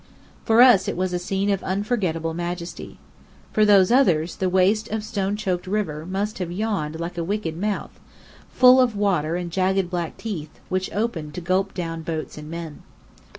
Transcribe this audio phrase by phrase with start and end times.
[0.45, 2.97] For us it was a scene of unforgettable majesty.
[3.53, 7.55] For those others, the waste of stone choked river must have yawned like a wicked
[7.55, 7.99] mouth,
[8.51, 12.81] full of water and jagged black teeth, which opened to gulp down boats and men.